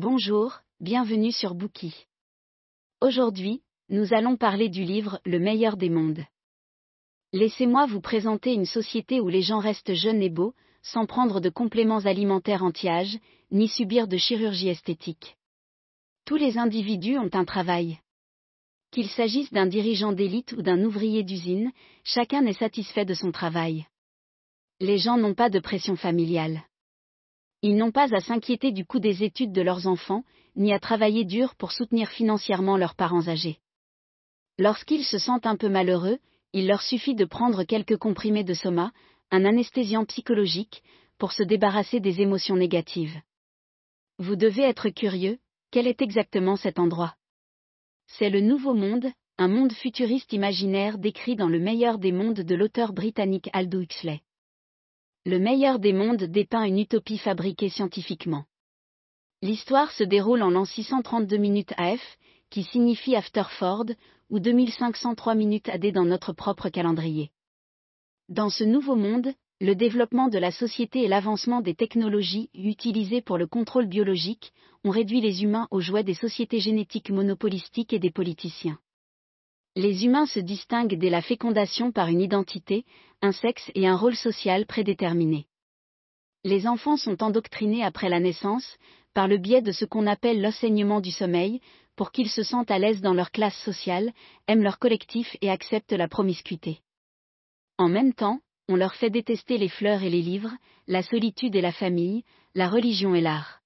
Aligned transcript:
Bonjour, 0.00 0.60
bienvenue 0.78 1.32
sur 1.32 1.56
Bookie. 1.56 2.06
Aujourd'hui, 3.00 3.62
nous 3.88 4.14
allons 4.14 4.36
parler 4.36 4.68
du 4.68 4.84
livre 4.84 5.18
Le 5.24 5.40
meilleur 5.40 5.76
des 5.76 5.90
mondes. 5.90 6.24
Laissez-moi 7.32 7.86
vous 7.86 8.00
présenter 8.00 8.52
une 8.54 8.64
société 8.64 9.18
où 9.18 9.28
les 9.28 9.42
gens 9.42 9.58
restent 9.58 9.94
jeunes 9.94 10.22
et 10.22 10.30
beaux, 10.30 10.54
sans 10.82 11.04
prendre 11.04 11.40
de 11.40 11.48
compléments 11.48 12.06
alimentaires 12.06 12.62
anti-âge, 12.62 13.18
ni 13.50 13.66
subir 13.66 14.06
de 14.06 14.16
chirurgie 14.16 14.68
esthétique. 14.68 15.36
Tous 16.24 16.36
les 16.36 16.58
individus 16.58 17.18
ont 17.18 17.30
un 17.32 17.44
travail. 17.44 17.98
Qu'il 18.92 19.08
s'agisse 19.08 19.52
d'un 19.52 19.66
dirigeant 19.66 20.12
d'élite 20.12 20.52
ou 20.52 20.62
d'un 20.62 20.80
ouvrier 20.84 21.24
d'usine, 21.24 21.72
chacun 22.04 22.46
est 22.46 22.60
satisfait 22.60 23.04
de 23.04 23.14
son 23.14 23.32
travail. 23.32 23.84
Les 24.78 24.98
gens 24.98 25.16
n'ont 25.16 25.34
pas 25.34 25.50
de 25.50 25.58
pression 25.58 25.96
familiale. 25.96 26.67
Ils 27.62 27.76
n'ont 27.76 27.90
pas 27.90 28.14
à 28.14 28.20
s'inquiéter 28.20 28.70
du 28.70 28.84
coût 28.84 29.00
des 29.00 29.24
études 29.24 29.52
de 29.52 29.62
leurs 29.62 29.86
enfants, 29.86 30.24
ni 30.54 30.72
à 30.72 30.78
travailler 30.78 31.24
dur 31.24 31.54
pour 31.56 31.72
soutenir 31.72 32.08
financièrement 32.08 32.76
leurs 32.76 32.94
parents 32.94 33.28
âgés. 33.28 33.58
Lorsqu'ils 34.58 35.04
se 35.04 35.18
sentent 35.18 35.46
un 35.46 35.56
peu 35.56 35.68
malheureux, 35.68 36.18
il 36.52 36.66
leur 36.66 36.82
suffit 36.82 37.14
de 37.14 37.24
prendre 37.24 37.64
quelques 37.64 37.96
comprimés 37.96 38.44
de 38.44 38.54
soma, 38.54 38.92
un 39.30 39.44
anesthésiant 39.44 40.04
psychologique, 40.04 40.82
pour 41.18 41.32
se 41.32 41.42
débarrasser 41.42 42.00
des 42.00 42.20
émotions 42.20 42.56
négatives. 42.56 43.20
Vous 44.18 44.36
devez 44.36 44.62
être 44.62 44.88
curieux, 44.88 45.38
quel 45.70 45.86
est 45.86 46.00
exactement 46.00 46.56
cet 46.56 46.78
endroit? 46.78 47.14
C'est 48.06 48.30
le 48.30 48.40
Nouveau 48.40 48.74
Monde, 48.74 49.10
un 49.36 49.48
monde 49.48 49.72
futuriste 49.72 50.32
imaginaire 50.32 50.98
décrit 50.98 51.36
dans 51.36 51.48
le 51.48 51.60
meilleur 51.60 51.98
des 51.98 52.12
mondes 52.12 52.40
de 52.40 52.54
l'auteur 52.54 52.92
britannique 52.92 53.50
Aldous 53.52 53.82
Huxley. 53.82 54.22
Le 55.28 55.38
meilleur 55.38 55.78
des 55.78 55.92
mondes 55.92 56.24
dépeint 56.24 56.64
une 56.64 56.78
utopie 56.78 57.18
fabriquée 57.18 57.68
scientifiquement. 57.68 58.46
L'histoire 59.42 59.92
se 59.92 60.02
déroule 60.02 60.42
en 60.42 60.48
l'an 60.48 60.64
632 60.64 61.36
minutes 61.36 61.74
AF, 61.76 62.00
qui 62.48 62.62
signifie 62.62 63.14
Afterford, 63.14 63.84
ou 64.30 64.40
2503 64.40 65.34
minutes 65.34 65.68
AD 65.68 65.92
dans 65.92 66.06
notre 66.06 66.32
propre 66.32 66.70
calendrier. 66.70 67.30
Dans 68.30 68.48
ce 68.48 68.64
nouveau 68.64 68.96
monde, 68.96 69.34
le 69.60 69.74
développement 69.74 70.28
de 70.28 70.38
la 70.38 70.50
société 70.50 71.02
et 71.02 71.08
l'avancement 71.08 71.60
des 71.60 71.74
technologies 71.74 72.48
utilisées 72.54 73.20
pour 73.20 73.36
le 73.36 73.46
contrôle 73.46 73.84
biologique 73.84 74.54
ont 74.82 74.90
réduit 74.90 75.20
les 75.20 75.42
humains 75.42 75.68
aux 75.70 75.80
jouets 75.80 76.04
des 76.04 76.14
sociétés 76.14 76.60
génétiques 76.60 77.10
monopolistiques 77.10 77.92
et 77.92 77.98
des 77.98 78.10
politiciens. 78.10 78.78
Les 79.78 80.04
humains 80.04 80.26
se 80.26 80.40
distinguent 80.40 80.98
dès 80.98 81.08
la 81.08 81.22
fécondation 81.22 81.92
par 81.92 82.08
une 82.08 82.20
identité, 82.20 82.84
un 83.22 83.30
sexe 83.30 83.70
et 83.76 83.86
un 83.86 83.94
rôle 83.94 84.16
social 84.16 84.66
prédéterminé. 84.66 85.46
Les 86.42 86.66
enfants 86.66 86.96
sont 86.96 87.22
endoctrinés 87.22 87.84
après 87.84 88.08
la 88.08 88.18
naissance, 88.18 88.76
par 89.14 89.28
le 89.28 89.38
biais 89.38 89.62
de 89.62 89.70
ce 89.70 89.84
qu'on 89.84 90.08
appelle 90.08 90.42
l'enseignement 90.42 91.00
du 91.00 91.12
sommeil, 91.12 91.60
pour 91.94 92.10
qu'ils 92.10 92.28
se 92.28 92.42
sentent 92.42 92.72
à 92.72 92.80
l'aise 92.80 93.02
dans 93.02 93.14
leur 93.14 93.30
classe 93.30 93.56
sociale, 93.62 94.12
aiment 94.48 94.64
leur 94.64 94.80
collectif 94.80 95.36
et 95.42 95.48
acceptent 95.48 95.92
la 95.92 96.08
promiscuité. 96.08 96.80
En 97.76 97.88
même 97.88 98.14
temps, 98.14 98.40
on 98.68 98.74
leur 98.74 98.96
fait 98.96 99.10
détester 99.10 99.58
les 99.58 99.68
fleurs 99.68 100.02
et 100.02 100.10
les 100.10 100.22
livres, 100.22 100.56
la 100.88 101.04
solitude 101.04 101.54
et 101.54 101.60
la 101.60 101.70
famille, 101.70 102.24
la 102.56 102.68
religion 102.68 103.14
et 103.14 103.20
l'art. 103.20 103.60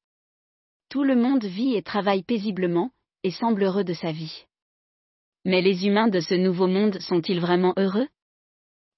Tout 0.91 1.05
le 1.05 1.17
monde 1.17 1.47
vit 1.47 1.75
et 1.75 1.83
travaille 1.83 2.23
paisiblement, 2.23 2.91
et 3.23 3.31
semble 3.31 3.63
heureux 3.63 3.85
de 3.85 3.95
sa 3.95 4.13
vie. 4.13 4.45
Mais 5.45 5.61
les 5.61 5.87
humains 5.87 6.09
de 6.09 6.21
ce 6.21 6.35
nouveau 6.35 6.69
monde 6.69 7.01
sont-ils 7.01 7.41
vraiment 7.41 7.75
heureux? 7.77 8.09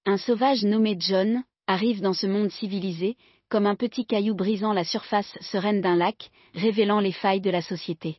Un 0.05 0.19
sauvage 0.19 0.63
nommé 0.65 0.97
John 0.99 1.43
arrive 1.67 2.03
dans 2.03 2.13
ce 2.13 2.27
monde 2.27 2.51
civilisé, 2.51 3.17
comme 3.49 3.67
un 3.67 3.77
petit 3.77 4.05
caillou 4.05 4.35
brisant 4.35 4.73
la 4.73 4.85
surface 4.85 5.39
sereine 5.41 5.81
d'un 5.81 5.97
lac, 5.97 6.31
révélant 6.55 7.01
les 7.01 7.13
failles 7.13 7.41
de 7.41 7.51
la 7.51 7.63
société. 7.63 8.19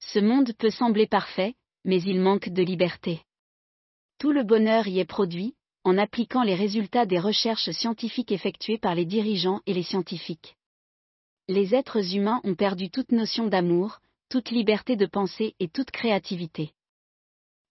Ce 0.00 0.18
monde 0.18 0.52
peut 0.58 0.70
sembler 0.70 1.06
parfait, 1.06 1.54
mais 1.84 2.02
il 2.02 2.20
manque 2.20 2.48
de 2.48 2.62
liberté. 2.62 3.22
Tout 4.18 4.32
le 4.32 4.42
bonheur 4.42 4.88
y 4.88 4.98
est 4.98 5.04
produit, 5.04 5.54
en 5.84 5.98
appliquant 5.98 6.42
les 6.42 6.54
résultats 6.54 7.06
des 7.06 7.18
recherches 7.18 7.70
scientifiques 7.70 8.32
effectuées 8.32 8.78
par 8.78 8.94
les 8.94 9.04
dirigeants 9.04 9.60
et 9.66 9.74
les 9.74 9.82
scientifiques. 9.82 10.56
Les 11.48 11.74
êtres 11.74 12.14
humains 12.14 12.40
ont 12.44 12.54
perdu 12.54 12.90
toute 12.90 13.12
notion 13.12 13.46
d'amour, 13.46 14.00
toute 14.28 14.50
liberté 14.50 14.96
de 14.96 15.06
penser 15.06 15.54
et 15.58 15.68
toute 15.68 15.90
créativité. 15.90 16.72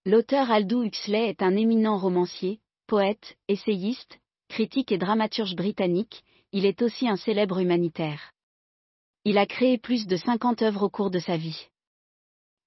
L'auteur 0.10 0.50
Aldous 0.50 0.86
Huxley 0.86 1.30
est 1.30 1.44
un 1.44 1.56
éminent 1.56 1.96
romancier, 1.96 2.62
poète, 2.88 3.38
essayiste, 3.48 4.18
critique 4.48 4.92
et 4.92 4.98
dramaturge 4.98 5.56
britannique, 5.56 6.24
il 6.52 6.66
est 6.66 6.82
aussi 6.82 7.08
un 7.08 7.16
célèbre 7.16 7.60
humanitaire. 7.60 8.32
Il 9.24 9.38
a 9.38 9.46
créé 9.46 9.78
plus 9.78 10.08
de 10.08 10.16
50 10.16 10.64
œuvres 10.64 10.82
au 10.82 10.90
cours 10.90 11.12
de 11.12 11.20
sa 11.20 11.38
vie. 11.38 11.68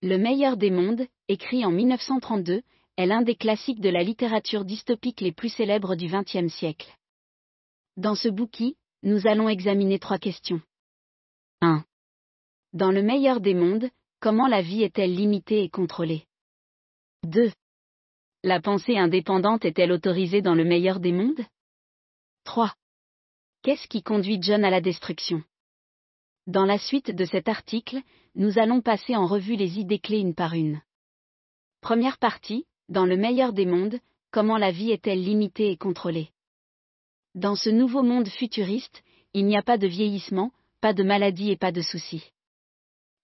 Le 0.03 0.19
meilleur 0.19 0.56
des 0.56 0.70
mondes, 0.70 1.04
écrit 1.26 1.64
en 1.64 1.72
1932, 1.72 2.62
est 2.97 3.06
l'un 3.06 3.22
des 3.22 3.34
classiques 3.34 3.80
de 3.80 3.91
la 3.91 4.04
littérature 4.04 4.64
dystopique 4.64 5.20
les 5.20 5.32
plus 5.32 5.48
célèbres 5.48 5.97
du 5.97 6.06
XXe 6.06 6.47
siècle. 6.47 6.97
Dans 7.97 8.14
ce 8.14 8.28
bouquin, 8.28 8.70
nous 9.03 9.26
allons 9.26 9.48
examiner 9.48 9.98
trois 9.98 10.19
questions. 10.19 10.60
1. 11.60 11.84
Dans 12.72 12.92
le 12.92 13.03
meilleur 13.03 13.41
des 13.41 13.54
mondes, 13.54 13.91
comment 14.20 14.47
la 14.47 14.62
vie 14.62 14.84
est-elle 14.84 15.16
limitée 15.16 15.64
et 15.64 15.69
contrôlée? 15.69 16.24
2. 17.25 17.53
La 18.43 18.60
pensée 18.60 18.99
indépendante 18.99 19.65
est-elle 19.65 19.93
autorisée 19.93 20.43
dans 20.43 20.56
le 20.56 20.65
meilleur 20.65 20.99
des 20.99 21.12
mondes? 21.12 21.41
3. 22.43 22.75
Qu'est-ce 23.62 23.87
qui 23.87 24.03
conduit 24.03 24.43
John 24.43 24.65
à 24.65 24.71
la 24.71 24.81
destruction? 24.81 25.44
Dans 26.49 26.65
la 26.65 26.78
suite 26.78 27.15
de 27.15 27.25
cet 27.25 27.47
article, 27.47 28.00
nous 28.34 28.59
allons 28.59 28.81
passer 28.81 29.15
en 29.15 29.28
revue 29.28 29.55
les 29.55 29.78
idées 29.78 30.00
clés 30.00 30.19
une 30.19 30.34
par 30.34 30.55
une. 30.55 30.83
Première 31.81 32.19
partie, 32.19 32.66
dans 32.88 33.06
le 33.06 33.16
meilleur 33.16 33.53
des 33.53 33.66
mondes, 33.66 34.00
comment 34.33 34.59
la 34.59 34.72
vie 34.72 34.91
est-elle 34.91 35.22
limitée 35.22 35.71
et 35.71 35.77
contrôlée? 35.77 36.31
Dans 37.37 37.54
ce 37.54 37.71
nouveau 37.71 38.03
monde 38.03 38.28
futuriste, 38.28 39.04
il 39.33 39.47
n'y 39.47 39.56
a 39.56 39.62
pas 39.62 39.78
de 39.78 39.87
vieillissement, 39.87 40.50
pas 40.81 40.93
de 40.93 41.04
maladie 41.04 41.53
et 41.53 41.56
pas 41.56 41.71
de 41.71 41.83
soucis. 41.83 42.33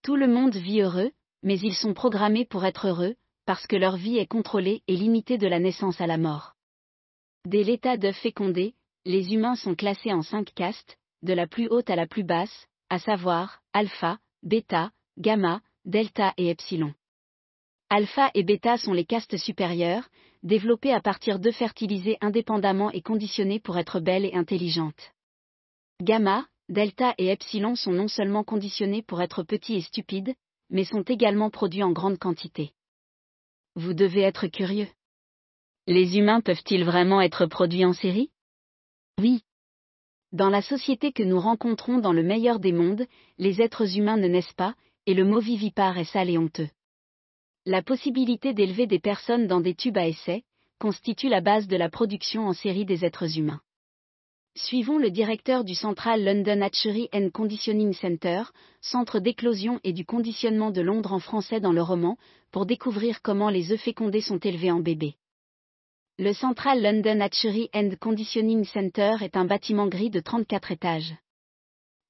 Tout 0.02 0.14
le 0.14 0.28
monde 0.28 0.54
vit 0.54 0.82
heureux, 0.82 1.10
mais 1.42 1.58
ils 1.58 1.74
sont 1.74 1.94
programmés 1.94 2.44
pour 2.44 2.64
être 2.64 2.86
heureux, 2.86 3.16
parce 3.48 3.66
que 3.66 3.76
leur 3.76 3.96
vie 3.96 4.18
est 4.18 4.26
contrôlée 4.26 4.82
et 4.88 4.94
limitée 4.94 5.38
de 5.38 5.46
la 5.46 5.58
naissance 5.58 6.02
à 6.02 6.06
la 6.06 6.18
mort. 6.18 6.52
Dès 7.46 7.62
l'état 7.62 7.96
d'œuf 7.96 8.18
fécondé, 8.18 8.74
les 9.06 9.32
humains 9.32 9.54
sont 9.54 9.74
classés 9.74 10.12
en 10.12 10.20
cinq 10.20 10.52
castes, 10.52 10.98
de 11.22 11.32
la 11.32 11.46
plus 11.46 11.66
haute 11.66 11.88
à 11.88 11.96
la 11.96 12.06
plus 12.06 12.24
basse, 12.24 12.66
à 12.90 12.98
savoir, 12.98 13.62
alpha, 13.72 14.18
bêta, 14.42 14.90
gamma, 15.16 15.62
delta 15.86 16.34
et 16.36 16.50
epsilon. 16.50 16.92
Alpha 17.88 18.30
et 18.34 18.42
bêta 18.42 18.76
sont 18.76 18.92
les 18.92 19.06
castes 19.06 19.38
supérieures, 19.38 20.06
développées 20.42 20.92
à 20.92 21.00
partir 21.00 21.38
d'œufs 21.38 21.56
fertilisés 21.56 22.18
indépendamment 22.20 22.90
et 22.90 23.00
conditionnés 23.00 23.60
pour 23.60 23.78
être 23.78 23.98
belles 23.98 24.26
et 24.26 24.34
intelligentes. 24.34 25.14
Gamma, 26.02 26.46
delta 26.68 27.14
et 27.16 27.28
epsilon 27.28 27.76
sont 27.76 27.92
non 27.92 28.08
seulement 28.08 28.44
conditionnés 28.44 29.00
pour 29.00 29.22
être 29.22 29.42
petits 29.42 29.76
et 29.76 29.80
stupides, 29.80 30.34
mais 30.68 30.84
sont 30.84 31.00
également 31.00 31.48
produits 31.48 31.82
en 31.82 31.92
grande 31.92 32.18
quantité 32.18 32.74
vous 33.74 33.94
devez 33.94 34.22
être 34.22 34.46
curieux. 34.46 34.88
Les 35.86 36.18
humains 36.18 36.40
peuvent-ils 36.40 36.84
vraiment 36.84 37.20
être 37.20 37.46
produits 37.46 37.84
en 37.84 37.92
série? 37.92 38.30
Oui. 39.18 39.42
Dans 40.32 40.50
la 40.50 40.60
société 40.60 41.12
que 41.12 41.22
nous 41.22 41.40
rencontrons 41.40 41.98
dans 41.98 42.12
le 42.12 42.22
meilleur 42.22 42.60
des 42.60 42.72
mondes, 42.72 43.06
les 43.38 43.62
êtres 43.62 43.96
humains 43.96 44.18
ne 44.18 44.28
naissent 44.28 44.52
pas, 44.52 44.74
et 45.06 45.14
le 45.14 45.24
mot 45.24 45.40
vivipare 45.40 45.96
est 45.96 46.04
sale 46.04 46.28
et 46.28 46.36
honteux. 46.36 46.68
La 47.64 47.82
possibilité 47.82 48.52
d'élever 48.52 48.86
des 48.86 48.98
personnes 48.98 49.46
dans 49.46 49.60
des 49.60 49.74
tubes 49.74 49.96
à 49.96 50.06
essai 50.06 50.44
constitue 50.78 51.28
la 51.28 51.40
base 51.40 51.66
de 51.66 51.76
la 51.76 51.88
production 51.88 52.46
en 52.46 52.52
série 52.52 52.84
des 52.84 53.04
êtres 53.04 53.38
humains. 53.38 53.60
Suivons 54.58 54.98
le 54.98 55.12
directeur 55.12 55.62
du 55.62 55.76
Central 55.76 56.24
London 56.24 56.62
Hatchery 56.62 57.08
and 57.14 57.30
Conditioning 57.32 57.92
Center, 57.92 58.42
centre 58.80 59.20
d'éclosion 59.20 59.78
et 59.84 59.92
du 59.92 60.04
conditionnement 60.04 60.72
de 60.72 60.80
Londres 60.80 61.12
en 61.12 61.20
français 61.20 61.60
dans 61.60 61.70
le 61.70 61.80
roman, 61.80 62.18
pour 62.50 62.66
découvrir 62.66 63.22
comment 63.22 63.50
les 63.50 63.70
œufs 63.70 63.80
fécondés 63.80 64.20
sont 64.20 64.40
élevés 64.40 64.72
en 64.72 64.80
bébé. 64.80 65.14
Le 66.18 66.32
Central 66.32 66.82
London 66.82 67.20
Hatchery 67.20 67.70
and 67.72 67.90
Conditioning 68.00 68.64
Center 68.64 69.18
est 69.20 69.36
un 69.36 69.44
bâtiment 69.44 69.86
gris 69.86 70.10
de 70.10 70.18
34 70.18 70.72
étages. 70.72 71.14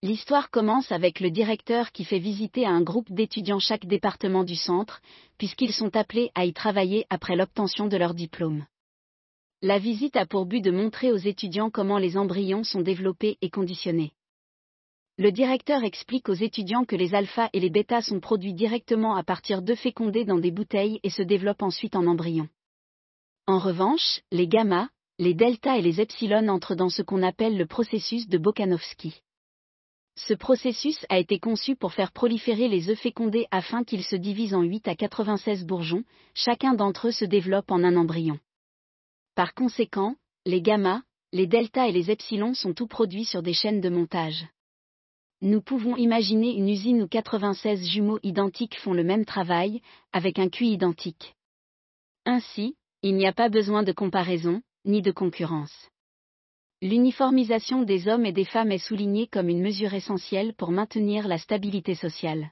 L'histoire 0.02 0.49
commence 0.50 0.90
avec 0.90 1.20
le 1.20 1.31
directeur 1.31 1.93
qui 1.93 2.06
fait 2.06 2.19
visiter 2.19 2.64
à 2.64 2.70
un 2.70 2.81
groupe 2.81 3.12
d'étudiants 3.12 3.58
chaque 3.58 3.84
département 3.84 4.44
du 4.44 4.56
centre, 4.56 5.02
puisqu'ils 5.37 5.75
sont 5.75 5.94
appelés 5.94 6.31
à 6.34 6.46
y 6.46 6.55
travailler 6.55 7.05
après 7.11 7.37
l'obtention 7.37 7.88
de 7.88 7.99
leur 7.99 8.14
diplôme. 8.14 8.64
La 9.60 9.81
visite 9.81 10.14
a 10.14 10.25
pour 10.25 10.46
but 10.46 10.60
de 10.60 10.70
montrer 10.70 11.10
aux 11.10 11.16
étudiants 11.16 11.69
comment 11.69 11.99
les 11.99 12.16
embryons 12.16 12.62
sont 12.62 12.81
développés 12.81 13.38
et 13.43 13.50
conditionnés. 13.50 14.12
Le 15.16 15.32
directeur 15.32 15.82
explique 15.82 16.28
aux 16.28 16.34
étudiants 16.34 16.84
que 16.84 16.94
les 16.94 17.12
alphas 17.12 17.50
et 17.52 17.58
les 17.58 17.69
bêtas 17.69 18.02
sont 18.02 18.20
produits 18.20 18.55
directement 18.55 19.16
à 19.16 19.25
partir 19.25 19.62
d'œufs 19.62 19.81
fécondés 19.81 20.25
dans 20.25 20.38
des 20.38 20.52
bouteilles 20.52 21.00
et 21.02 21.10
se 21.10 21.22
développent 21.22 21.64
ensuite 21.64 21.96
en 21.96 22.06
embryons. 22.06 22.49
En 23.49 23.58
revanche, 23.58 24.20
les 24.31 24.46
gamma, 24.46 24.90
les 25.19 25.34
delta 25.34 25.76
et 25.76 25.82
les 25.82 26.00
epsilon 26.00 26.46
entrent 26.46 26.76
dans 26.76 26.88
ce 26.88 27.02
qu'on 27.02 27.25
appelle 27.25 27.56
le 27.56 27.66
processus 27.66 28.28
de 28.28 28.38
Bokanovsky. 28.38 29.22
Ce 30.14 30.34
processus 30.34 31.04
a 31.08 31.19
été 31.19 31.40
conçu 31.40 31.75
pour 31.75 31.94
faire 31.94 32.12
proliférer 32.12 32.69
les 32.69 32.90
œufs 32.90 33.00
fécondés 33.00 33.49
afin 33.50 33.82
qu'ils 33.82 34.04
se 34.04 34.14
divisent 34.14 34.54
en 34.54 34.62
8 34.62 34.87
à 34.87 34.94
96 34.94 35.66
bourgeons, 35.66 36.04
chacun 36.32 36.75
d'entre 36.75 37.08
eux 37.08 37.12
se 37.12 37.25
développe 37.25 37.72
en 37.72 37.82
un 37.82 37.96
embryon. 37.96 38.38
Par 39.38 39.55
conséquent, 39.55 40.17
les 40.46 40.61
gamma, 40.61 41.05
les 41.32 41.46
delta 41.46 41.87
et 41.87 41.93
les 41.93 42.11
epsilon 42.11 42.55
sont 42.55 42.75
tous 42.75 42.88
produits 42.88 43.25
sur 43.25 43.40
des 43.40 43.52
chaînes 43.52 43.81
de 43.81 43.88
montage. 43.88 44.44
Nous 45.43 45.62
pouvons 45.62 45.94
imaginer 45.94 46.56
une 46.56 46.69
usine 46.69 47.05
où 47.05 47.06
96 47.06 47.87
jumeaux 47.87 48.19
identiques 48.25 48.76
font 48.81 48.94
le 48.94 49.05
même 49.05 49.25
travail, 49.25 49.81
avec 50.12 50.40
un 50.40 50.49
QI 50.49 50.73
identique. 50.73 51.37
Ainsi, 52.26 52.75
il 53.02 53.14
n'y 53.14 53.29
a 53.29 53.32
pas 53.32 53.49
besoin 53.49 53.85
de 53.85 53.93
comparaison, 53.93 54.61
ni 54.85 55.02
de 55.02 55.12
concurrence. 55.12 55.88
L'uniformisation 56.82 57.85
des 57.85 58.08
hommes 58.08 58.26
et 58.26 58.32
des 58.32 58.44
femmes 58.44 58.73
est 58.73 58.79
soulignée 58.79 59.29
comme 59.29 59.50
une 59.50 59.62
mesure 59.62 59.94
essentielle 59.94 60.52
pour 60.52 60.73
maintenir 60.73 61.29
la 61.29 61.38
stabilité 61.38 61.94
sociale. 61.94 62.50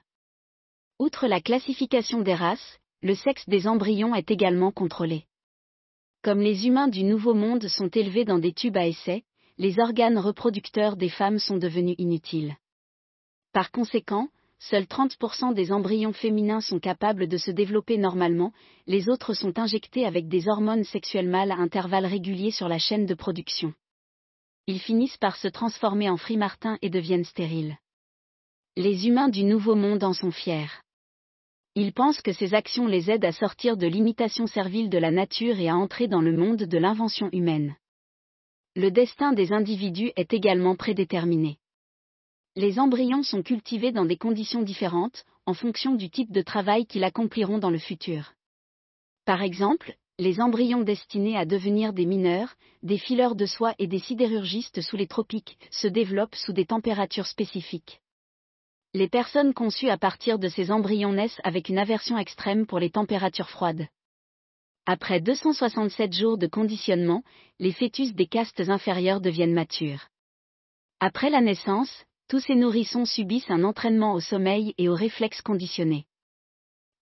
Outre 0.99 1.27
la 1.27 1.41
classification 1.41 2.21
des 2.21 2.33
races, 2.33 2.79
le 3.01 3.13
sexe 3.13 3.43
des 3.49 3.67
embryons 3.67 4.15
est 4.15 4.31
également 4.31 4.71
contrôlé. 4.71 5.25
Comme 6.27 6.41
les 6.41 6.67
humains 6.67 6.89
du 6.89 7.05
Nouveau 7.05 7.33
Monde 7.33 7.69
sont 7.69 7.87
élevés 7.87 8.25
dans 8.25 8.37
des 8.37 8.51
tubes 8.51 8.75
à 8.75 8.85
essai, 8.85 9.23
les 9.57 9.79
organes 9.79 10.17
reproducteurs 10.17 10.97
des 10.97 11.07
femmes 11.07 11.39
sont 11.39 11.55
devenus 11.55 11.95
inutiles. 11.99 12.57
Par 13.53 13.71
conséquent, 13.71 14.27
seuls 14.59 14.83
30% 14.83 15.53
des 15.53 15.71
embryons 15.71 16.11
féminins 16.11 16.59
sont 16.59 16.81
capables 16.81 17.29
de 17.29 17.37
se 17.37 17.49
développer 17.49 17.97
normalement, 17.97 18.51
les 18.87 19.07
autres 19.07 19.33
sont 19.33 19.57
injectés 19.57 20.05
avec 20.05 20.27
des 20.27 20.49
hormones 20.49 20.83
sexuelles 20.83 21.29
mâles 21.29 21.53
à 21.53 21.59
intervalles 21.59 22.05
réguliers 22.05 22.51
sur 22.51 22.67
la 22.67 22.77
chaîne 22.77 23.05
de 23.05 23.13
production. 23.13 23.73
Ils 24.67 24.81
finissent 24.81 25.15
par 25.15 25.37
se 25.37 25.47
transformer 25.47 26.09
en 26.09 26.17
frimartins 26.17 26.77
et 26.81 26.89
deviennent 26.89 27.23
stériles. 27.23 27.77
Les 28.75 29.07
humains 29.07 29.29
du 29.29 29.45
Nouveau 29.45 29.75
Monde 29.75 30.03
en 30.03 30.11
sont 30.11 30.31
fiers. 30.31 30.67
Ils 31.79 31.93
pensent 31.93 32.23
que 32.23 32.33
ces 32.33 32.55
actions 32.55 32.87
les 32.87 33.11
aident 33.11 33.25
à 33.25 33.31
sortir 33.31 33.77
de 33.77 33.85
l'imitation 33.85 34.47
servile 34.47 34.89
de 34.89 34.97
la 34.97 35.11
nature 35.11 35.59
et 35.59 35.69
à 35.69 35.77
entrer 35.77 36.07
dans 36.07 36.21
le 36.21 36.35
monde 36.35 36.63
de 36.63 36.77
l'invention 36.79 37.29
humaine. 37.31 37.75
Le 38.75 38.89
destin 38.89 39.31
des 39.31 39.53
individus 39.53 40.11
est 40.15 40.33
également 40.33 40.75
prédéterminé. 40.75 41.59
Les 42.55 42.79
embryons 42.79 43.21
sont 43.21 43.43
cultivés 43.43 43.91
dans 43.91 44.05
des 44.05 44.17
conditions 44.17 44.63
différentes, 44.63 45.23
en 45.45 45.53
fonction 45.53 45.93
du 45.93 46.09
type 46.09 46.31
de 46.31 46.41
travail 46.41 46.87
qu'ils 46.87 47.03
accompliront 47.03 47.59
dans 47.59 47.69
le 47.69 47.77
futur. 47.77 48.33
Par 49.25 49.43
exemple, 49.43 49.93
les 50.17 50.41
embryons 50.41 50.81
destinés 50.81 51.37
à 51.37 51.45
devenir 51.45 51.93
des 51.93 52.07
mineurs, 52.07 52.55
des 52.81 52.97
fileurs 52.97 53.35
de 53.35 53.45
soie 53.45 53.75
et 53.77 53.85
des 53.85 53.99
sidérurgistes 53.99 54.81
sous 54.81 54.97
les 54.97 55.05
tropiques 55.05 55.59
se 55.69 55.85
développent 55.85 56.33
sous 56.33 56.53
des 56.53 56.65
températures 56.65 57.27
spécifiques 57.27 58.01
les 58.97 59.07
personnes 59.07 59.53
conçues 59.53 59.89
à 59.89 59.97
partir 59.97 60.39
de 60.39 60.49
ces 60.49 60.71
embryons 60.71 61.13
naissent 61.13 61.39
avec 61.43 61.69
une 61.69 61.77
aversion 61.77 62.17
extrême 62.17 62.65
pour 62.65 62.79
les 62.79 62.89
températures 62.89 63.51
froides. 63.51 63.87
Après 64.87 65.21
267 65.21 66.13
jours 66.13 66.39
de 66.39 66.47
conditionnement, 66.47 67.21
les 67.59 67.73
fœtus 67.73 68.15
des 68.15 68.25
castes 68.25 68.69
inférieures 68.69 69.21
deviennent 69.21 69.53
matures. 69.53 70.07
Après 70.99 71.29
la 71.29 71.41
naissance, 71.41 72.05
tous 72.27 72.39
ces 72.39 72.55
nourrissons 72.55 73.05
subissent 73.05 73.51
un 73.51 73.63
entraînement 73.63 74.13
au 74.15 74.19
sommeil 74.19 74.73
et 74.79 74.89
aux 74.89 74.95
réflexes 74.95 75.43
conditionnés. 75.43 76.05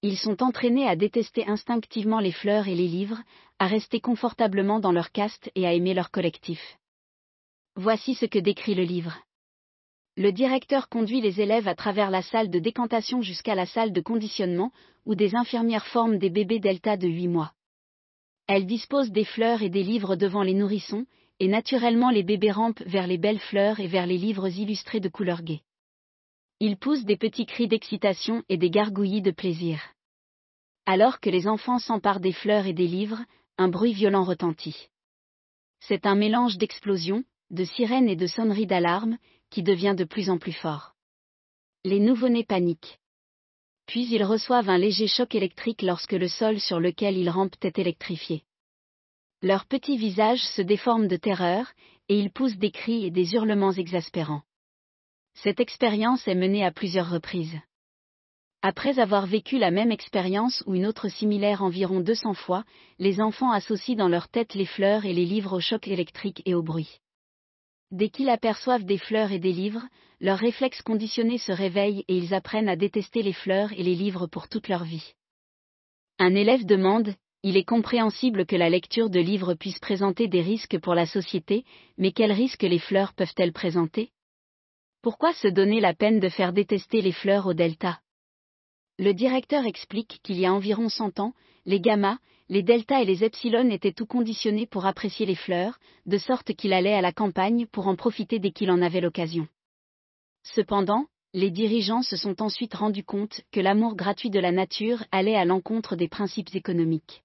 Ils 0.02 0.18
sont 0.18 0.44
entraînés 0.44 0.90
à 0.90 0.98
détester 0.98 1.48
instinctivement 1.48 2.20
les 2.20 2.34
fleurs 2.34 2.68
et 2.68 2.76
les 2.76 2.90
livres, 2.90 3.22
à 3.58 3.68
rester 3.68 4.02
confortablement 4.02 4.82
dans 4.82 4.92
leur 4.92 5.14
caste 5.14 5.50
et 5.56 5.66
à 5.66 5.72
aimer 5.72 5.94
leur 5.94 6.12
collectif. 6.12 6.78
Voici 7.78 8.16
ce 8.16 8.26
que 8.26 8.40
décrit 8.40 8.76
le 8.76 8.84
livre. 8.84 9.25
Le 10.18 10.32
directeur 10.32 10.88
conduit 10.88 11.20
les 11.20 11.42
élèves 11.42 11.68
à 11.68 11.76
travers 11.76 12.10
la 12.10 12.22
salle 12.22 12.50
de 12.50 12.60
décantation 12.60 13.22
jusqu'à 13.22 13.54
la 13.54 13.66
salle 13.66 13.92
de 13.92 14.00
conditionnement, 14.00 14.72
où 15.06 15.14
des 15.14 15.36
infirmières 15.36 15.86
forment 15.88 16.18
des 16.18 16.30
bébés 16.30 16.60
delta 16.60 16.96
de 16.96 17.08
8 17.08 17.28
mois. 17.28 17.52
Elles 18.48 18.66
disposent 18.66 19.12
des 19.12 19.26
fleurs 19.26 19.62
et 19.62 19.70
des 19.70 19.84
livres 19.84 20.16
devant 20.16 20.44
les 20.44 20.54
nourrissons, 20.54 21.06
et 21.42 21.50
naturellement 21.50 22.12
les 22.12 22.24
bébés 22.24 22.52
rampent 22.52 22.82
vers 22.86 23.08
les 23.08 23.18
belles 23.18 23.40
fleurs 23.40 23.82
et 23.82 23.88
vers 23.88 24.08
les 24.08 24.18
livres 24.18 24.48
illustrés 24.48 25.02
de 25.02 25.10
couleurs 25.10 25.42
gaies. 25.42 25.64
Ils 26.62 26.78
poussent 26.78 27.04
des 27.04 27.18
petits 27.18 27.46
cris 27.46 27.68
d'excitation 27.68 28.42
et 28.48 28.56
des 28.56 28.70
gargouillis 28.70 29.22
de 29.22 29.32
plaisir. 29.32 29.82
Alors 30.86 31.20
que 31.20 31.30
les 31.30 31.48
enfants 31.48 31.80
s'emparent 31.80 32.22
des 32.22 32.32
fleurs 32.32 32.68
et 32.68 32.74
des 32.74 32.88
livres, 32.88 33.22
un 33.58 33.68
bruit 33.68 33.92
violent 33.92 34.24
retentit. 34.24 34.88
C'est 35.82 36.06
un 36.06 36.16
mélange 36.16 36.58
d'explosions, 36.58 37.26
de 37.50 37.66
sirènes 37.66 38.08
et 38.08 38.16
de 38.16 38.28
sonneries 38.28 38.68
d'alarme, 38.68 39.18
qui 39.56 39.64
devient 39.64 39.96
de 39.98 40.04
plus 40.04 40.30
en 40.30 40.38
plus 40.38 40.52
fort. 40.52 40.96
Les 41.86 42.02
nouveau-nés 42.02 42.44
paniquent. 42.44 43.00
Puis 43.88 44.06
ils 44.12 44.26
reçoivent 44.26 44.70
un 44.70 44.78
léger 44.78 45.08
choc 45.08 45.34
électrique 45.34 45.82
lorsque 45.82 46.12
le 46.12 46.28
sol 46.28 46.60
sur 46.60 46.82
lequel 46.82 47.16
ils 47.16 47.30
rampent 47.30 47.64
est 47.64 47.80
électrifié. 47.80 48.44
Leurs 49.42 49.66
petits 49.66 49.96
visages 49.96 50.44
se 50.44 50.62
déforment 50.62 51.08
de 51.08 51.16
terreur, 51.16 51.72
et 52.10 52.20
ils 52.20 52.34
poussent 52.34 52.58
des 52.58 52.72
cris 52.72 53.06
et 53.06 53.12
des 53.12 53.34
hurlements 53.34 53.72
exaspérants. 53.72 54.42
Cette 55.36 55.62
expérience 55.62 56.28
est 56.28 56.36
menée 56.36 56.66
à 56.66 56.72
plusieurs 56.72 57.10
reprises. 57.10 57.58
Après 58.62 59.00
avoir 59.00 59.26
vécu 59.26 59.58
la 59.58 59.72
même 59.72 59.94
expérience 59.94 60.66
ou 60.66 60.76
une 60.76 60.86
autre 60.86 61.08
similaire 61.08 61.64
environ 61.64 62.02
200 62.02 62.34
fois, 62.34 62.66
les 63.00 63.22
enfants 63.22 63.52
associent 63.52 63.96
dans 63.96 64.10
leur 64.10 64.28
tête 64.28 64.54
les 64.54 64.66
fleurs 64.66 65.06
et 65.06 65.14
les 65.14 65.26
livres 65.26 65.56
au 65.56 65.62
choc 65.62 65.88
électrique 65.88 66.42
et 66.46 66.56
au 66.56 66.62
bruit. 66.62 67.00
Dès 67.92 68.10
qu'ils 68.10 68.30
aperçoivent 68.30 68.86
des 68.86 68.98
fleurs 68.98 69.32
et 69.32 69.40
des 69.40 69.54
livres, 69.54 69.84
leurs 70.20 70.40
réflexes 70.40 70.82
conditionnés 70.82 71.38
se 71.38 71.52
réveillent 71.52 72.04
et 72.08 72.18
ils 72.18 72.34
apprennent 72.34 72.70
à 72.70 72.76
détester 72.76 73.22
les 73.22 73.34
fleurs 73.34 73.72
et 73.74 73.84
les 73.84 73.96
livres 73.96 74.28
pour 74.28 74.50
toute 74.50 74.68
leur 74.68 74.84
vie. 74.84 75.14
Un 76.18 76.34
élève 76.36 76.66
demande, 76.66 77.14
il 77.44 77.58
est 77.58 77.64
compréhensible 77.64 78.46
que 78.46 78.56
la 78.56 78.70
lecture 78.70 79.10
de 79.10 79.20
livres 79.20 79.54
puisse 79.54 79.78
présenter 79.78 80.28
des 80.28 80.42
risques 80.42 80.80
pour 80.80 80.96
la 80.96 81.06
société, 81.06 81.64
mais 81.98 82.12
quels 82.12 82.32
risques 82.32 82.64
les 82.64 82.80
fleurs 82.80 83.14
peuvent-elles 83.14 83.54
présenter? 83.54 84.10
Pourquoi 85.04 85.34
se 85.34 85.48
donner 85.48 85.80
la 85.80 85.94
peine 85.94 86.20
de 86.20 86.30
faire 86.30 86.54
détester 86.54 87.02
les 87.02 87.12
fleurs 87.12 87.46
au 87.46 87.54
delta? 87.54 88.00
Le 88.98 89.14
directeur 89.14 89.66
explique 89.66 90.22
qu'il 90.24 90.40
y 90.40 90.46
a 90.48 90.54
environ 90.54 90.90
100 90.90 91.20
ans, 91.20 91.34
les 91.66 91.82
gamma, 91.82 92.18
les 92.48 92.62
deltas 92.62 93.02
et 93.02 93.06
les 93.06 93.24
epsilon 93.24 93.70
étaient 93.70 93.92
tout 93.92 94.06
conditionnés 94.06 94.68
pour 94.68 94.86
apprécier 94.86 95.26
les 95.26 95.36
fleurs, 95.36 95.80
de 96.06 96.18
sorte 96.18 96.54
qu'il 96.54 96.74
allait 96.74 96.94
à 96.94 97.02
la 97.02 97.12
campagne 97.12 97.66
pour 97.66 97.88
en 97.88 97.96
profiter 97.96 98.38
dès 98.40 98.52
qu'il 98.52 98.70
en 98.70 98.82
avait 98.82 99.02
l'occasion. 99.02 99.48
Cependant, 100.44 101.08
les 101.34 101.50
dirigeants 101.50 102.04
se 102.04 102.16
sont 102.16 102.42
ensuite 102.42 102.76
rendus 102.76 103.04
compte 103.04 103.42
que 103.52 103.60
l'amour 103.60 103.96
gratuit 103.96 104.30
de 104.30 104.40
la 104.40 104.52
nature 104.52 105.04
allait 105.12 105.36
à 105.36 105.44
l'encontre 105.44 105.96
des 105.96 106.08
principes 106.08 106.54
économiques. 106.54 107.24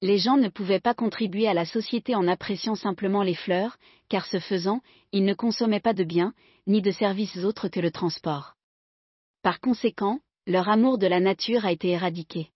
Les 0.00 0.18
gens 0.18 0.38
ne 0.38 0.48
pouvaient 0.48 0.80
pas 0.80 0.94
contribuer 0.94 1.46
à 1.46 1.54
la 1.54 1.66
société 1.66 2.16
en 2.16 2.26
appréciant 2.26 2.74
simplement 2.74 3.22
les 3.22 3.36
fleurs, 3.36 3.76
car 4.08 4.26
ce 4.26 4.40
faisant, 4.40 4.80
ils 5.12 5.24
ne 5.24 5.34
consommaient 5.34 5.78
pas 5.78 5.92
de 5.92 6.04
biens, 6.04 6.32
ni 6.66 6.80
de 6.82 6.90
services 6.90 7.36
autres 7.44 7.68
que 7.68 7.78
le 7.78 7.92
transport. 7.92 8.54
Par 9.42 9.60
conséquent, 9.60 10.20
leur 10.46 10.68
amour 10.68 10.98
de 10.98 11.06
la 11.06 11.20
nature 11.20 11.64
a 11.64 11.70
été 11.70 11.90
éradiqué 11.90 12.48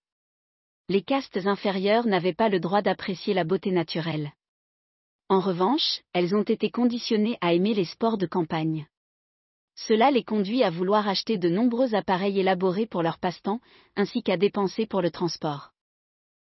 les 0.89 1.01
castes 1.01 1.45
inférieures 1.45 2.07
n'avaient 2.07 2.33
pas 2.33 2.47
le 2.47 2.59
droit 2.59 2.81
d'apprécier 2.81 3.33
la 3.33 3.43
beauté 3.43 3.71
naturelle. 3.71 4.31
En 5.29 5.41
revanche, 5.41 6.01
elles 6.13 6.33
ont 6.33 6.43
été 6.43 6.69
conditionnées 6.69 7.37
à 7.41 7.53
aimer 7.53 7.73
les 7.73 7.85
sports 7.85 8.17
de 8.17 8.25
campagne. 8.25 8.87
Cela 9.75 10.09
les 10.09 10.23
conduit 10.23 10.63
à 10.63 10.69
vouloir 10.69 11.07
acheter 11.07 11.37
de 11.37 11.49
nombreux 11.49 11.93
appareils 11.93 12.39
élaborés 12.39 12.85
pour 12.85 13.03
leur 13.03 13.19
passe-temps, 13.19 13.59
ainsi 13.95 14.23
qu'à 14.23 14.37
dépenser 14.37 14.85
pour 14.85 15.01
le 15.01 15.11
transport. 15.11 15.71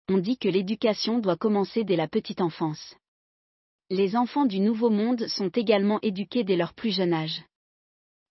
On 0.09 0.19
dit 0.19 0.39
que 0.39 0.49
l'éducation 0.49 1.19
doit 1.19 1.37
commencer 1.37 1.85
dès 1.85 1.97
la 1.97 2.09
petite 2.09 2.41
enfance. 2.41 2.97
Les 3.91 4.17
enfants 4.17 4.47
du 4.47 4.59
Nouveau 4.59 4.89
Monde 4.89 5.29
sont 5.29 5.51
également 5.51 6.01
éduqués 6.01 6.43
dès 6.43 6.57
leur 6.57 6.73
plus 6.73 6.91
jeune 6.91 7.13
âge. 7.13 7.45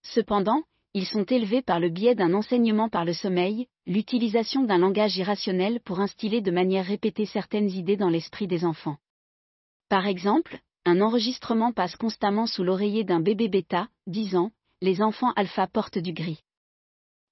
Cependant, 0.04 0.64
ils 0.94 1.06
sont 1.06 1.24
élevés 1.24 1.62
par 1.62 1.80
le 1.80 1.90
biais 1.90 2.16
d'un 2.16 2.34
enseignement 2.34 2.90
par 2.90 3.06
le 3.06 3.14
sommeil, 3.14 3.68
l'utilisation 3.86 4.64
d'un 4.64 4.78
langage 4.78 5.18
irrationnel 5.18 5.80
pour 5.80 6.00
instiller 6.02 6.42
de 6.42 6.52
manière 6.52 6.86
répétée 6.86 7.26
certaines 7.26 7.70
idées 7.70 7.98
dans 7.98 8.10
l'esprit 8.10 8.48
des 8.48 8.66
enfants. 8.66 8.98
Par 9.88 10.06
exemple, 10.06 10.60
un 10.86 11.02
enregistrement 11.02 11.72
passe 11.72 11.96
constamment 11.96 12.46
sous 12.46 12.64
l'oreiller 12.64 13.04
d'un 13.04 13.20
bébé 13.20 13.48
bêta, 13.48 13.88
disant 14.08 14.52
Les 14.82 15.02
enfants 15.02 15.32
alpha 15.36 15.68
portent 15.68 16.00
du 16.00 16.12
gris. 16.12 16.42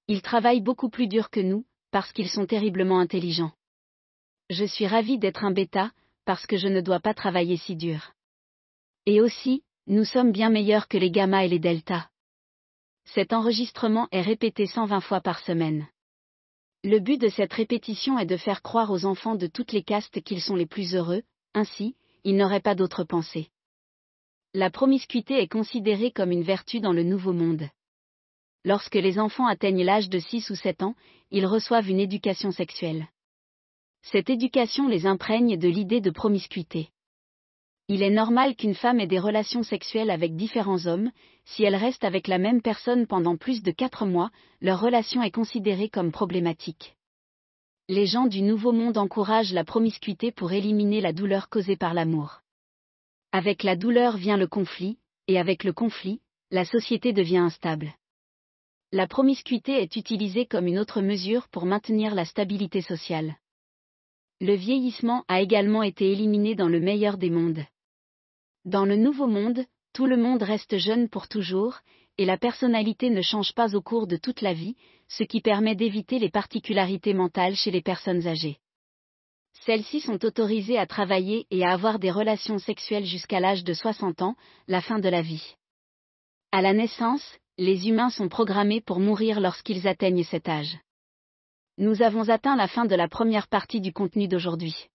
Ils 0.08 0.22
travaillent 0.22 0.62
beaucoup 0.62 0.88
plus 0.88 1.06
dur 1.06 1.30
que 1.30 1.40
nous, 1.40 1.64
parce 1.90 2.12
qu'ils 2.12 2.28
sont 2.28 2.46
terriblement 2.46 2.98
intelligents. 2.98 3.52
Je 4.48 4.64
suis 4.64 4.86
ravi 4.86 5.18
d'être 5.18 5.44
un 5.44 5.52
bêta, 5.52 5.90
parce 6.24 6.46
que 6.46 6.56
je 6.56 6.68
ne 6.68 6.80
dois 6.80 7.00
pas 7.00 7.14
travailler 7.14 7.56
si 7.56 7.76
dur. 7.76 8.12
Et 9.06 9.20
aussi, 9.20 9.62
nous 9.86 10.04
sommes 10.04 10.32
bien 10.32 10.50
meilleurs 10.50 10.88
que 10.88 10.98
les 10.98 11.10
gamma 11.10 11.44
et 11.44 11.48
les 11.48 11.58
delta. 11.58 12.09
Cet 13.04 13.32
enregistrement 13.32 14.08
est 14.12 14.20
répété 14.20 14.66
120 14.66 15.00
fois 15.00 15.20
par 15.20 15.40
semaine. 15.40 15.88
Le 16.84 16.98
but 16.98 17.20
de 17.20 17.28
cette 17.28 17.52
répétition 17.52 18.18
est 18.18 18.26
de 18.26 18.36
faire 18.36 18.62
croire 18.62 18.90
aux 18.90 19.04
enfants 19.04 19.34
de 19.34 19.46
toutes 19.46 19.72
les 19.72 19.82
castes 19.82 20.22
qu'ils 20.22 20.40
sont 20.40 20.56
les 20.56 20.66
plus 20.66 20.94
heureux, 20.94 21.22
ainsi, 21.54 21.94
ils 22.24 22.36
n'auraient 22.36 22.60
pas 22.60 22.74
d'autre 22.74 23.04
pensée. 23.04 23.50
La 24.54 24.70
promiscuité 24.70 25.40
est 25.40 25.48
considérée 25.48 26.10
comme 26.10 26.32
une 26.32 26.42
vertu 26.42 26.80
dans 26.80 26.92
le 26.92 27.02
Nouveau 27.02 27.32
Monde. 27.32 27.68
lorsque 28.64 28.96
les 28.96 29.18
enfants 29.18 29.46
atteignent 29.46 29.84
l'âge 29.84 30.10
de 30.10 30.18
6 30.18 30.50
ou 30.50 30.54
7 30.54 30.82
ans, 30.82 30.94
ils 31.30 31.46
reçoivent 31.46 31.88
une 31.88 32.00
éducation 32.00 32.50
sexuelle. 32.50 33.08
Cette 34.02 34.30
éducation 34.30 34.88
les 34.88 35.06
imprègne 35.06 35.56
de 35.58 35.68
l'idée 35.68 36.00
de 36.00 36.10
promiscuité. 36.10 36.90
Il 37.92 38.04
est 38.04 38.10
normal 38.10 38.54
qu'une 38.54 38.76
femme 38.76 39.00
ait 39.00 39.08
des 39.08 39.18
relations 39.18 39.64
sexuelles 39.64 40.12
avec 40.12 40.36
différents 40.36 40.86
hommes, 40.86 41.10
si 41.44 41.64
elle 41.64 41.74
reste 41.74 42.04
avec 42.04 42.28
la 42.28 42.38
même 42.38 42.62
personne 42.62 43.08
pendant 43.08 43.36
plus 43.36 43.64
de 43.64 43.72
4 43.72 44.06
mois, 44.06 44.30
leur 44.60 44.80
relation 44.80 45.24
est 45.24 45.32
considérée 45.32 45.88
comme 45.88 46.12
problématique. 46.12 46.94
Les 47.88 48.06
gens 48.06 48.26
du 48.26 48.42
Nouveau 48.42 48.70
Monde 48.70 48.96
encouragent 48.96 49.52
la 49.52 49.64
promiscuité 49.64 50.30
pour 50.30 50.52
éliminer 50.52 51.00
la 51.00 51.12
douleur 51.12 51.48
causée 51.48 51.74
par 51.74 51.92
l'amour. 51.92 52.42
Avec 53.32 53.64
la 53.64 53.74
douleur 53.74 54.16
vient 54.16 54.36
le 54.36 54.46
conflit, 54.46 54.98
et 55.26 55.40
avec 55.40 55.64
le 55.64 55.72
conflit, 55.72 56.20
la 56.52 56.64
société 56.64 57.12
devient 57.12 57.38
instable. 57.38 57.92
La 58.92 59.08
promiscuité 59.08 59.82
est 59.82 59.96
utilisée 59.96 60.46
comme 60.46 60.68
une 60.68 60.78
autre 60.78 61.02
mesure 61.02 61.48
pour 61.48 61.66
maintenir 61.66 62.14
la 62.14 62.24
stabilité 62.24 62.82
sociale. 62.82 63.34
Le 64.40 64.54
vieillissement 64.54 65.24
a 65.26 65.40
également 65.40 65.82
été 65.82 66.12
éliminé 66.12 66.54
dans 66.54 66.68
le 66.68 66.78
meilleur 66.78 67.18
des 67.18 67.30
mondes. 67.30 67.64
Dans 68.64 68.84
le 68.84 68.96
nouveau 68.96 69.26
monde, 69.26 69.64
tout 69.94 70.06
le 70.06 70.16
monde 70.16 70.42
reste 70.42 70.76
jeune 70.76 71.08
pour 71.08 71.28
toujours, 71.28 71.78
et 72.18 72.26
la 72.26 72.36
personnalité 72.36 73.08
ne 73.08 73.22
change 73.22 73.54
pas 73.54 73.74
au 73.74 73.80
cours 73.80 74.06
de 74.06 74.16
toute 74.16 74.42
la 74.42 74.52
vie, 74.52 74.76
ce 75.08 75.24
qui 75.24 75.40
permet 75.40 75.74
d'éviter 75.74 76.18
les 76.18 76.30
particularités 76.30 77.14
mentales 77.14 77.56
chez 77.56 77.70
les 77.70 77.80
personnes 77.80 78.26
âgées. 78.26 78.58
Celles-ci 79.64 80.00
sont 80.00 80.24
autorisées 80.24 80.78
à 80.78 80.86
travailler 80.86 81.46
et 81.50 81.64
à 81.64 81.72
avoir 81.72 81.98
des 81.98 82.10
relations 82.10 82.58
sexuelles 82.58 83.06
jusqu'à 83.06 83.40
l'âge 83.40 83.64
de 83.64 83.72
60 83.72 84.22
ans, 84.22 84.36
la 84.68 84.82
fin 84.82 84.98
de 84.98 85.08
la 85.08 85.22
vie. 85.22 85.54
À 86.52 86.60
la 86.60 86.72
naissance, 86.72 87.38
les 87.56 87.88
humains 87.88 88.10
sont 88.10 88.28
programmés 88.28 88.80
pour 88.80 89.00
mourir 89.00 89.40
lorsqu'ils 89.40 89.88
atteignent 89.88 90.24
cet 90.24 90.48
âge. 90.48 90.78
Nous 91.78 92.02
avons 92.02 92.28
atteint 92.28 92.56
la 92.56 92.68
fin 92.68 92.84
de 92.84 92.94
la 92.94 93.08
première 93.08 93.48
partie 93.48 93.80
du 93.80 93.92
contenu 93.92 94.28
d'aujourd'hui. 94.28 94.88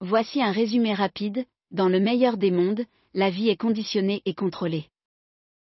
Voici 0.00 0.42
un 0.42 0.50
résumé 0.50 0.92
rapide, 0.92 1.46
dans 1.74 1.88
le 1.88 1.98
meilleur 1.98 2.36
des 2.36 2.52
mondes, 2.52 2.86
la 3.14 3.30
vie 3.30 3.48
est 3.48 3.56
conditionnée 3.56 4.22
et 4.26 4.34
contrôlée. 4.34 4.86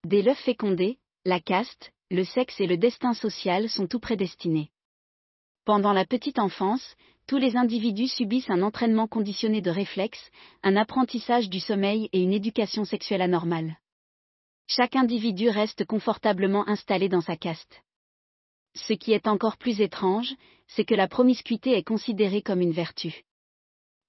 Dès 0.04 0.20
l'œuf 0.20 0.38
fécondé, 0.38 0.98
la 1.24 1.40
caste, 1.40 1.90
le 2.10 2.22
sexe 2.22 2.60
et 2.60 2.66
le 2.66 2.76
destin 2.76 3.14
social 3.14 3.70
sont 3.70 3.86
tout 3.86 3.98
prédestinés. 3.98 4.70
Pendant 5.64 5.94
la 5.94 6.04
petite 6.04 6.38
enfance, 6.38 6.96
tous 7.26 7.38
les 7.38 7.56
individus 7.56 8.08
subissent 8.08 8.50
un 8.50 8.60
entraînement 8.60 9.08
conditionné 9.08 9.62
de 9.62 9.70
réflexes, 9.70 10.30
un 10.62 10.76
apprentissage 10.76 11.48
du 11.48 11.60
sommeil 11.60 12.10
et 12.12 12.20
une 12.20 12.34
éducation 12.34 12.84
sexuelle 12.84 13.22
anormale. 13.22 13.78
Chaque 14.68 14.96
individu 14.96 15.48
reste 15.48 15.86
confortablement 15.86 16.68
installé 16.68 17.08
dans 17.08 17.22
sa 17.22 17.36
caste. 17.36 17.82
Ce 18.74 18.92
qui 18.92 19.12
est 19.12 19.26
encore 19.26 19.56
plus 19.56 19.80
étrange, 19.80 20.34
c'est 20.68 20.84
que 20.84 20.94
la 20.94 21.08
promiscuité 21.08 21.72
est 21.72 21.88
considérée 21.88 22.42
comme 22.42 22.60
une 22.60 22.72
vertu. 22.72 23.24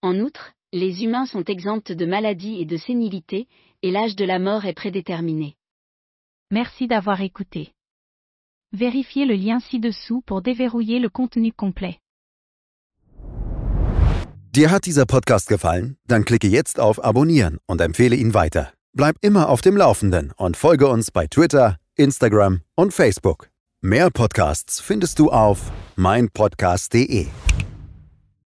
En 0.02 0.20
outre, 0.20 0.52
les 0.78 1.04
humains 1.04 1.26
sont 1.26 1.44
exempts 1.44 1.92
de 1.92 2.06
maladies 2.06 2.62
et 2.62 2.66
de 2.66 2.78
sénilité, 2.78 3.48
et 3.82 3.92
l'âge 3.92 4.16
de 4.16 4.26
la 4.26 4.40
mort 4.40 4.66
est 4.66 4.74
prédéterminé. 4.74 5.56
Merci 6.52 6.88
d'avoir 6.88 7.22
écouté. 7.22 7.74
Vérifiez 8.72 9.26
le 9.26 9.36
lien 9.36 9.60
ci-dessous 9.60 10.22
pour 10.22 10.42
déverrouiller 10.42 11.00
le 11.00 11.10
contenu 11.10 11.52
complet. 11.52 12.00
Dir 14.52 14.72
hat 14.72 14.86
dieser 14.86 15.06
Podcast 15.06 15.48
gefallen? 15.48 15.98
Dann 16.08 16.26
klicke 16.26 16.48
jetzt 16.48 16.80
auf 16.80 17.04
Abonnieren 17.04 17.60
und 17.68 17.80
empfehle 17.80 18.16
ihn 18.16 18.34
weiter. 18.34 18.74
Bleib 18.94 19.18
immer 19.22 19.50
auf 19.50 19.62
dem 19.62 19.78
Laufenden 19.78 20.34
und 20.38 20.58
folge 20.58 20.88
uns 20.88 21.12
bei 21.12 21.28
Twitter, 21.28 21.78
Instagram 21.96 22.62
und 22.76 22.92
Facebook. 22.94 23.50
Mehr 23.82 24.10
Podcasts 24.10 24.82
findest 24.82 25.20
du 25.20 25.30
auf 25.30 25.72
meinpodcast.de. 25.96 27.28